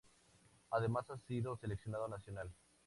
Además 0.71 1.11
ha 1.11 1.17
sido 1.19 1.55
seleccionado 1.57 2.07
nacional. 2.07 2.51